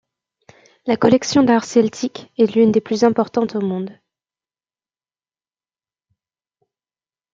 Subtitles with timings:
[0.87, 3.99] La collection d’art celtique est l'une des plus importantes au monde.